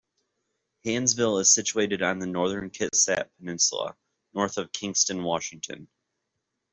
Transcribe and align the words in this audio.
Hansville 0.83 1.39
is 1.41 1.53
situated 1.53 2.01
on 2.01 2.17
the 2.17 2.25
Northern 2.25 2.71
Kitsap 2.71 3.29
Peninsula, 3.37 3.95
north 4.33 4.57
of 4.57 4.71
Kingston, 4.71 5.21
Washington. 5.21 5.89